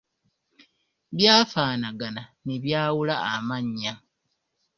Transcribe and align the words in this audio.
Byafaanagana 1.15 2.23
ne 2.45 2.55
byawula 2.63 3.15
amannya. 3.35 3.93